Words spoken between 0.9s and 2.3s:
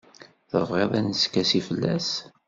ad neskasi fell-as?